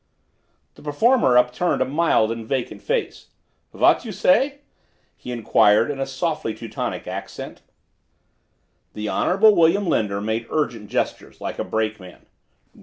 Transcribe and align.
The 0.73 0.81
performer 0.81 1.37
upturned 1.37 1.79
a 1.79 1.85
mild 1.85 2.31
and 2.31 2.43
vacant 2.47 2.81
face. 2.81 3.27
"What 3.69 4.03
you 4.03 4.11
say?" 4.11 4.61
he 5.15 5.31
inquired 5.31 5.91
in 5.91 5.99
a 5.99 6.07
softly 6.07 6.55
Teutonic 6.55 7.05
accent. 7.05 7.61
The 8.95 9.07
Honorable 9.09 9.53
William 9.53 9.85
Linder 9.85 10.19
made 10.19 10.47
urgent 10.49 10.89
gestures, 10.89 11.39
like 11.39 11.59
a 11.59 11.63
brakeman. 11.63 12.25